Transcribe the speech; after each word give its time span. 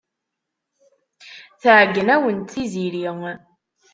Tɛeyyen-awent 1.61 2.49
Tiziri. 2.53 3.05